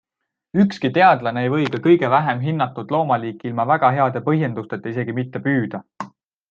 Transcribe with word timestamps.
Ükski 0.61 0.89
teadlane 0.95 1.43
ei 1.47 1.51
või 1.55 1.67
ka 1.75 1.81
kõige 1.83 2.09
vähem 2.15 2.41
hinnatud 2.47 2.95
loomaliiki 2.97 3.51
ilma 3.51 3.67
väga 3.75 3.95
heade 3.99 4.27
põhjendusteta 4.31 4.95
isegi 4.97 5.19
mitte 5.21 5.47
püüda. 5.49 5.89